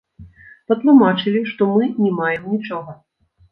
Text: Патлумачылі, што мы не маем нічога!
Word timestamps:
Патлумачылі, 0.73 1.43
што 1.51 1.69
мы 1.75 1.91
не 2.07 2.11
маем 2.23 2.51
нічога! 2.57 2.99